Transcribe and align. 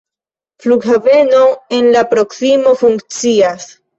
Flughaveno 0.63 1.41
en 1.79 1.91
la 1.97 2.03
proksimo 2.15 2.75
funkcias. 2.83 3.71